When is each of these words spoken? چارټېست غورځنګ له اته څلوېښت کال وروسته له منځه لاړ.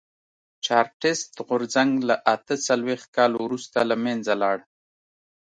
چارټېست 0.65 1.33
غورځنګ 1.47 1.91
له 2.09 2.15
اته 2.35 2.53
څلوېښت 2.67 3.07
کال 3.17 3.31
وروسته 3.37 3.79
له 3.89 3.95
منځه 4.03 4.33
لاړ. 4.41 4.57